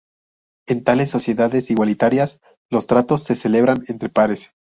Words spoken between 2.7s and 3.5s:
los tratos se